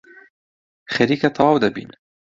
خەریکە 0.93 1.29
تەواو 1.35 1.61
دەبین. 1.63 1.89